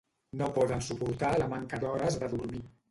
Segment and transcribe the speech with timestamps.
[0.39, 2.69] No poden suportar la manca d'hores de dormir